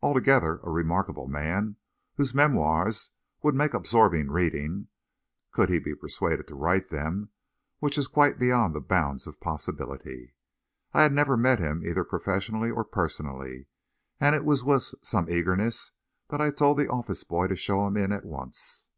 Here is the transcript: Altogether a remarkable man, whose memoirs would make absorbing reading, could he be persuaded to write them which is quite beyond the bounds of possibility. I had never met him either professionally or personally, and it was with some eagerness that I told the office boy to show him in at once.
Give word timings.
Altogether 0.00 0.58
a 0.64 0.70
remarkable 0.70 1.28
man, 1.28 1.76
whose 2.16 2.34
memoirs 2.34 3.10
would 3.44 3.54
make 3.54 3.74
absorbing 3.74 4.28
reading, 4.28 4.88
could 5.52 5.68
he 5.68 5.78
be 5.78 5.94
persuaded 5.94 6.48
to 6.48 6.56
write 6.56 6.88
them 6.88 7.30
which 7.78 7.96
is 7.96 8.08
quite 8.08 8.40
beyond 8.40 8.74
the 8.74 8.80
bounds 8.80 9.24
of 9.28 9.38
possibility. 9.38 10.34
I 10.92 11.02
had 11.02 11.12
never 11.12 11.36
met 11.36 11.60
him 11.60 11.86
either 11.86 12.02
professionally 12.02 12.72
or 12.72 12.82
personally, 12.82 13.68
and 14.18 14.34
it 14.34 14.44
was 14.44 14.64
with 14.64 14.94
some 15.00 15.30
eagerness 15.30 15.92
that 16.30 16.40
I 16.40 16.50
told 16.50 16.76
the 16.76 16.88
office 16.90 17.22
boy 17.22 17.46
to 17.46 17.54
show 17.54 17.86
him 17.86 17.96
in 17.96 18.10
at 18.10 18.24
once. 18.24 18.88